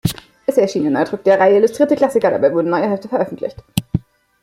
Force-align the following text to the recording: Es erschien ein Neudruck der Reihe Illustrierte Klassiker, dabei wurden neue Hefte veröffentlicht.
Es 0.47 0.57
erschien 0.57 0.87
ein 0.87 0.93
Neudruck 0.93 1.23
der 1.25 1.39
Reihe 1.39 1.57
Illustrierte 1.59 1.95
Klassiker, 1.95 2.31
dabei 2.31 2.51
wurden 2.51 2.71
neue 2.71 2.89
Hefte 2.89 3.07
veröffentlicht. 3.07 3.63